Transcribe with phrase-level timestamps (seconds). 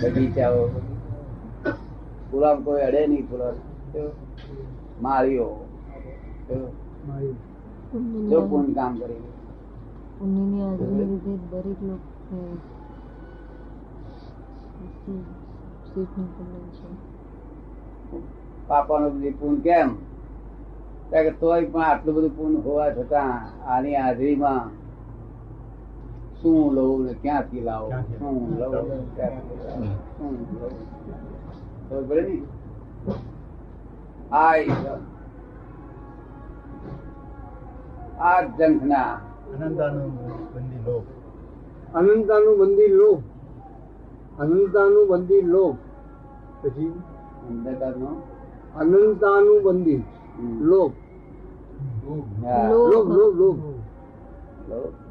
[0.00, 0.62] બગીચાઓ
[2.30, 3.54] ફૂલામ કોઈ અડે નહીં ફૂલા
[5.02, 5.48] માળીઓ.
[8.30, 9.22] જો પૂર્ણ કામ કરી.
[10.18, 12.50] પુણ્યની હાજરી લીધે દરેક લોકોને
[15.86, 16.88] સીટની કલ્યાણ છે.
[18.68, 19.90] પાપાનું બધું કેમ?
[21.10, 23.32] કારણ કે તોય પણ આટલું બધું પૂન હોવા છતાં
[23.66, 24.64] આની હાજરીમાં
[26.42, 27.90] શું લઉં ને ક્યાંથી લાવો?
[27.90, 28.70] શું લઉં
[29.14, 29.82] ક્યાંથી શું
[31.90, 32.10] લઉં?
[32.10, 32.42] ને
[34.32, 34.54] આ
[38.20, 39.20] આ જંખના.
[39.60, 40.10] અનંતાનું
[40.54, 41.04] બંદી લોક
[41.94, 43.22] અનંતાનું બંદી લોભ.
[44.40, 45.76] અનંતાનું બંદી લોભ.
[46.62, 46.92] પછી?
[47.48, 48.22] અંધકારનો?
[48.76, 50.04] અનંતાનું બંદી.
[50.60, 50.92] લોભ.
[52.70, 53.08] લોભ.
[53.08, 53.58] લોભ લોભ.
[54.68, 55.09] લોભ.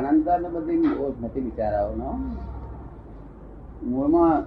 [0.00, 2.12] ને બધી ઓછ નથી બિચારાઓનો
[3.82, 4.42] મૂળમાં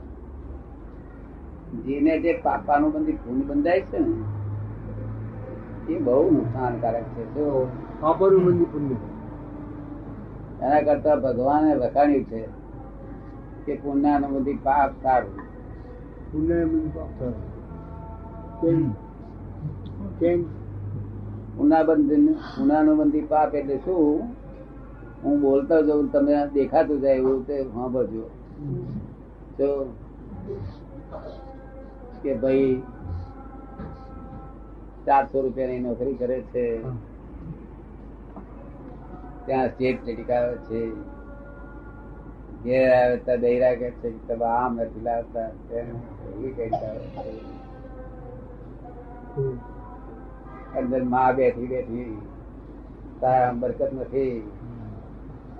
[1.83, 7.35] જીને જે પાપાનું બધી ખૂન બંધાય છે ને એ બહુ નુકસાનકારક છે.
[7.35, 7.67] જો
[8.01, 8.95] પાપાનું બંદી પુણ્ય
[10.66, 12.47] એના કરતા ભગવાને વખાણ્યું છે
[13.66, 15.39] કે પુણ્યાનું બધી પાપ સારું.
[16.31, 17.23] પુણ્યાનું પાપ
[18.61, 18.91] કેમ?
[20.19, 20.43] કેમ?
[21.57, 24.44] પુનાબંધ પુનાનુબંધી પાપ એટલે શું?
[25.23, 28.25] હું બોલતો જઉં તમે દેખાતું જાય એવું તે સાંભળજો.
[29.57, 29.69] તો
[32.22, 32.75] કે ભાઈ,
[35.07, 36.66] ચારસો રૂપિયાની નોકરી કરે છે.
[39.45, 40.81] ત્યાં સ્ટેટ લટકાવે છે.
[42.63, 46.72] ઘેર આવે ત્યાં દૈરા કે છે તમે આમ નથી લાવતા એવી કઈ
[50.79, 52.13] અંદરમાં બેઠી બેઠી,
[53.22, 54.38] તારા બરકત નથી.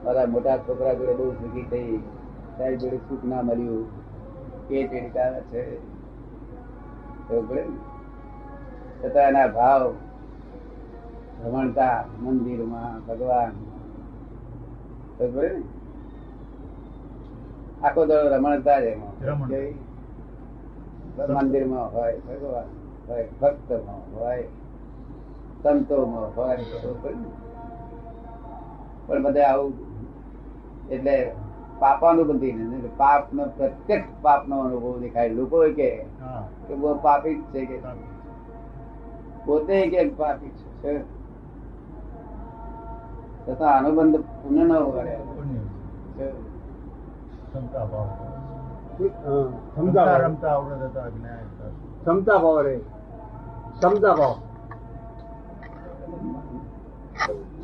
[0.06, 1.98] મારા મોટા છોકરા જોડે બહુ સુખી થઈ
[2.58, 3.88] તારી જોડે સુખ ના મળ્યું
[4.70, 5.78] એ ટેડકાવે છે.
[7.30, 9.09] ખબર પડે ને?
[9.09, 9.94] છતાં એના ભાવ
[11.46, 13.52] રમણતા મંદિરમાં ભગવાન.
[17.84, 19.13] આખો દળો રમણતા જ એમાં.
[21.29, 22.66] મંદિરમાં હોય ભગવાન
[23.08, 24.44] હોય ભક્તમાં હોય
[25.63, 26.58] સંતોમાં હોય?
[29.08, 29.84] પણ બધા આવું
[30.90, 31.16] એટલે
[31.79, 35.29] પાપાનું બંધી પાપ નો પ્રત્યક્ષ પાપ નો અનુભવ દેખાય.
[35.29, 35.90] લોકો કે
[36.69, 37.78] બહુ પાપી છે કે
[39.46, 40.94] પોતે કે પાપી છે.
[43.46, 44.72] તથા અનુબંધ પુણ્ય ન
[49.69, 50.57] ક્ષમતા રમતા.
[52.02, 52.75] ક્ષમતા ભાવ રે.
[53.75, 54.35] ક્ષમતા ભાવ.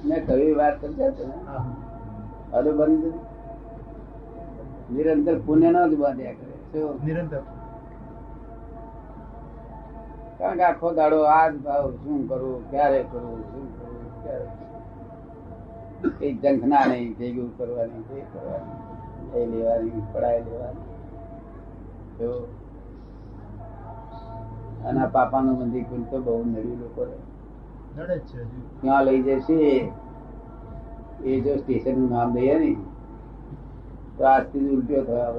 [0.06, 1.91] મેં કહ્યું વાત સમજ્યા
[2.52, 3.18] છે ને હા.
[4.92, 6.82] નિરંતર પુણ્ય ના જ બાંધ્યા કરે.
[6.82, 7.06] શું?
[7.06, 7.40] નિરંતર.
[10.38, 14.46] કારણ કે આખો દાડો આ જ ભાવ શું કરવું ક્યારે કરવું શું કરવું ક્યારે
[16.20, 19.42] કઈ જંખના નહીં ભેગું કરવાની તે કરવાની.
[19.42, 20.82] એ લેવાની પડાય લેવાની.
[22.18, 22.48] તો
[24.86, 27.06] આના પાપાનું મંદિર તો બહુ નડ્યું લોકો.
[27.98, 28.44] નડે છે
[28.82, 29.92] ત્યાં લઈ જશે.
[31.24, 32.76] એ જો સ્ટેશનનું નામ દઈએ ને
[34.18, 35.34] તો આજથી ઉલટીઓ થવા.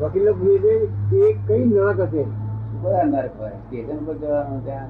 [0.00, 2.24] વકીલ પૂછે છે એ કઈ નરક હશે?
[2.82, 3.50] બધા નરક હોય.
[3.50, 4.88] સ્ટેશન પર જવાનું ત્યાં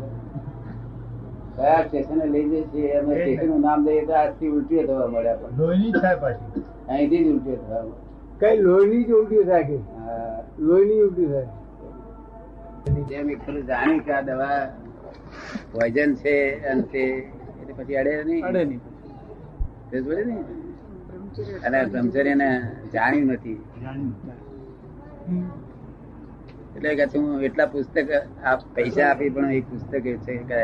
[1.57, 6.65] કયા સ્ટેશને લઈ જશે અમે સ્ટેશનનું નામ દઈએ તો આજથી ઉલટીઓ થવા મળ્યા પાછી.
[6.89, 8.10] અહીંથી જ ઉલટીઓ થવા મળે.
[8.41, 9.79] કઈ લોહીની જ ઉલટી થાય.
[10.59, 11.49] લોહીની ઉલટી થાય.
[13.09, 14.61] જેમ એક ખરું જાણી કે આ દવા
[15.73, 16.35] પોઈઝન છે
[16.71, 17.03] અને તે
[17.61, 18.47] એટલે પછી અડે નહીં.
[18.47, 18.81] અડે નહીં.
[19.91, 20.37] તે જોડે ને.
[21.65, 22.49] અને બ્રહ્મચર્યને
[22.95, 23.59] જાણ્યું નથી.
[26.77, 28.09] એટલે કે હું એટલા પુસ્તક
[28.45, 30.61] આ પૈસા આપી પણ એ પુસ્તક એ છે કે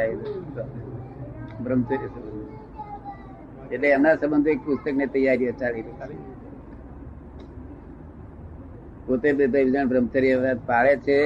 [1.63, 2.09] બ્રહ્મચર્ય
[3.71, 6.36] એટલે એમના સંબંધો એક પુસ્તક ને તૈયારીઓ ચાલી રહી
[9.07, 11.21] પોતે બે જણ બ્રહ્મચર્ય વ્રત પાડે છે.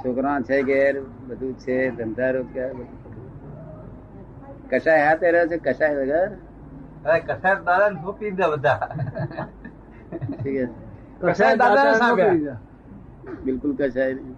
[0.00, 0.94] છોકરા છે ઘેર
[1.26, 2.72] બધું છે ધંધા રોજગાર
[4.70, 6.30] કસાય કશાય હાથે રહે છે કસાય વગર?
[7.28, 8.88] કસાય દાદા ને સોંપી બધા.
[11.20, 12.56] કસાય દાદા.
[13.44, 14.36] બિલકુલ કશાય નહીં.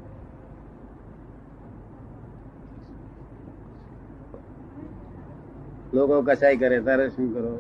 [5.94, 7.52] લોકો કશાય કરે તારે શું કરો?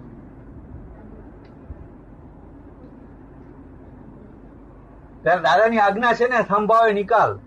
[5.26, 7.38] ત્યારે દાદાની આજ્ઞા છે ને સંભાવે નિકાલ.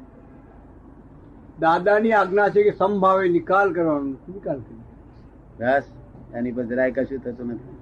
[1.59, 4.05] દાદાની આજ્ઞા છે કે સંભાવે નિકાલ કરવાનો.
[4.05, 4.83] નિકાલ કરવાનો?
[5.59, 5.83] બસ
[6.33, 7.77] એની પર જરાય કશું થતું નથી.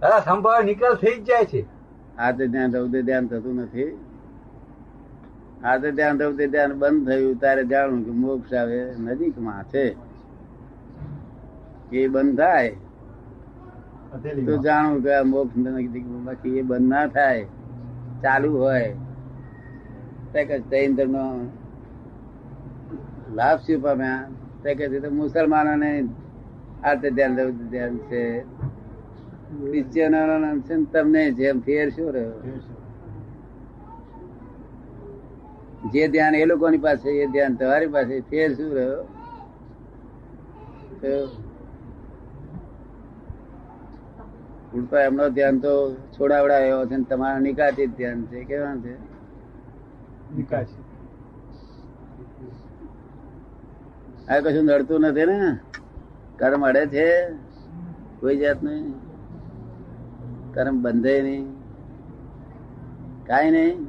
[0.00, 1.66] દાદા સંભાવે નિકાલ થઈ જ જાય છે.
[2.18, 3.98] આ તો ધ્યાન રૌદ્ર ધ્યાન થતું નથી.
[5.64, 9.96] આ તો ધ્યાન રૌદ્ર ધ્યાન બંધ થયું ત્યારે જાણવું કે મોક્ષ આવે નજીકમાં છે.
[11.92, 12.70] એ બંધ થાય.
[12.70, 17.46] તો જાણું જાણવું કે આ મોક્ષ નજીકમાં બાકી એ બંધ ના થાય.
[18.22, 18.94] ચાલુ હોય.
[20.32, 21.48] પેકેજ જૈન ધર્મ
[23.34, 24.28] લાભ શું પામ્યા
[24.62, 26.08] પેકેજ મુસલમાનો મુસલમાનોને
[26.84, 28.40] આ તો ધ્યાન ધ્યાન છે.
[28.40, 32.32] ક્રિશ્ચિયનો છે તમને જેમ ફેર શું રહ્યો?
[35.92, 39.04] જે ધ્યાન એ લોકોની પાસે, એ ધ્યાન તમારી પાસે, ફેર શું રહ્યો?
[44.70, 48.94] તો એમનો ધ્યાન તો છોડાવડાયો છે તમારા નિકાતી ધ્યાન છે કેવા છે?
[54.28, 55.58] આ કશું નડતું નથી ને?
[56.36, 57.32] કર્મ અડે છે?
[58.20, 58.94] કોઈ જાત નહીં
[60.54, 61.52] કર્મ બંધે નહીં.
[63.26, 63.84] કાઈ નહીં.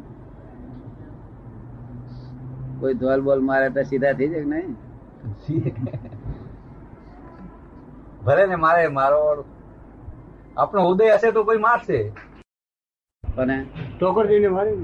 [2.80, 4.76] કોઈ ધોલ બોલ મારે તો સીધા થઈ જાય કે નહીં?
[8.26, 9.46] ભલે ને મારે મારો
[10.58, 12.12] આપણો ઉદય હશે તો કોઈ મારશે.
[13.38, 13.66] અને
[14.00, 14.76] ટોકર જઈને મારે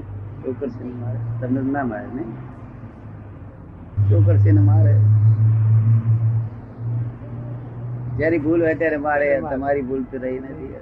[0.43, 1.17] ટોકર છે મારે.
[1.41, 2.47] તમને ના મારે નહીં.
[4.09, 4.93] ચોકરસી ને મારે.
[8.17, 9.41] જયારે ભૂલ હોય ત્યારે મારે.
[9.51, 10.75] તમારી ભૂલ તો રહી નથી.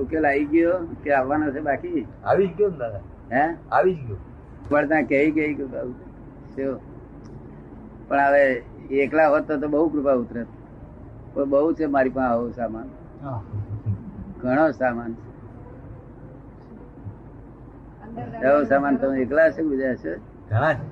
[0.00, 2.06] ઉકેલ આવી ગયો કે આવવાનો છે બાકી?
[2.24, 3.00] આવી જ ગયો ને દાદા.
[3.32, 3.56] હે?
[3.72, 4.16] આવી જ ગયો.
[4.68, 5.64] પણ ત્યાં કહી ગઈ કે
[8.08, 8.52] પણ હવે
[8.90, 10.46] એકલા હોત તો બહુ કૃપા ઉતરત
[11.44, 12.88] બહુ છે મારી પાસે આવો સામાન.
[14.40, 15.12] ઘણો સામાન
[18.44, 20.12] એવો સામાન તમે એકલા છે બીજા છે
[20.50, 20.86] ઘણા છે.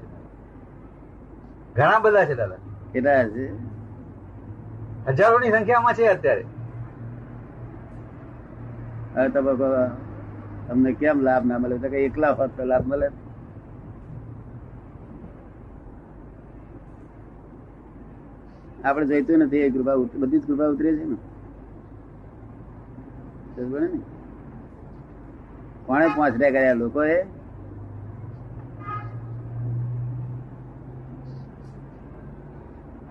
[1.77, 2.61] ઘણા બધા છે દાદા.
[2.93, 3.45] કેટલા છે
[5.09, 6.45] હજારોની સંખ્યામાં છે અત્યારે.
[9.15, 9.53] હવે તમે
[10.69, 11.79] તમને કેમ લાભ ના મળે?
[11.79, 13.09] તો કે એકલા હોત તો લાભ મળે.
[18.85, 21.19] આપણે જઈતું નથી એ કૃપા બધી જ કૃપા ઉતરે છે ને.
[25.87, 27.19] કોણે પહોંચડ્યા કર્યા લોકોએ?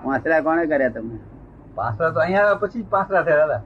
[0.04, 1.18] પાછળ કોણે કર્યા તમે
[1.76, 3.62] પાસરા તો અહીંયા આવ્યા પછી પાસરા થયા દાદા.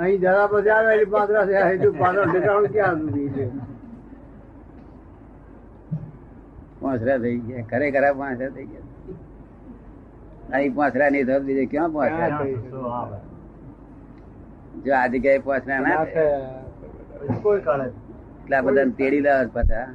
[0.00, 3.44] અહીં જરા પછી આવે એટલે પાંદડા થયા એટલું પાછળ ઠેકાણું ક્યાં સુધી છે?
[6.80, 8.86] પોંસરા થઈ ગયા ખરેખર પોંસરા થઈ ગયા.
[10.52, 12.30] અહીં પોંસરા નહીં થયું બીજે ક્યાં પોંસરા
[14.84, 16.00] જો આ જગ્યાએ પોંસરા ના
[18.40, 19.86] એટલા બધા તેડી લાવે પાછા.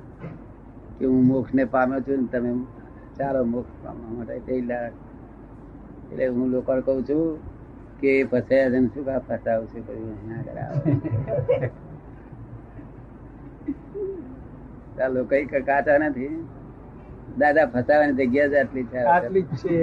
[1.00, 2.52] કે હું મોક્ષ ને પામ્યો છું ને તમે
[3.18, 4.90] ચાલો મોક્ષ પામવા માટે તેડી લાવે
[6.12, 7.24] એટલે હું લોકો કઉ છું
[8.02, 10.80] કે ફસાયા છે શું કા ફસાવું છું કર્યું ના કરાવે.
[14.98, 16.34] ચાલો કઈ કાચા નથી.
[17.40, 19.00] દાદા ફસાવાની જગ્યા જ આટલી છે.
[19.16, 19.76] આટલી છે.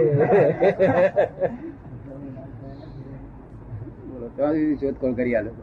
[4.81, 5.63] શોધખોળ કરી આ લોકો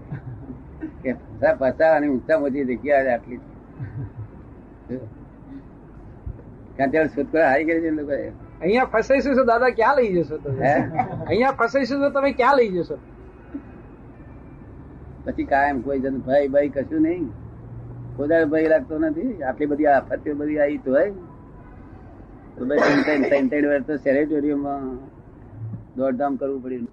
[1.04, 1.12] કે
[1.60, 3.40] ફસાવાની ઊંચા મોટી જગ્યા આટલી
[4.88, 4.98] છે.
[6.78, 8.14] કારણ શોધખોળ હારી કરી છે લોકો
[8.62, 10.70] અહીંયા ફસાઈશું તો દાદા ક્યાં લઈ જશો તમે?
[11.28, 12.98] અહીંયા ફસાઈશું તો તમે ક્યાં લઈ જશો?
[15.26, 17.26] પછી કાયમ કોઈ જન ભાઈ ભાઈ કશું નહીં.
[18.18, 19.32] કોઈ ભય લાગતો નથી.
[19.44, 21.12] આટલી બધી આફત બધી આવી તો હોય.
[22.58, 24.84] તો બે ત્રણ ત્રણ ત્રણ ત્રણ વર્ષ તો સેરેટોરિયમમાં
[25.98, 26.86] દોડધામ કરવું પડ્યું.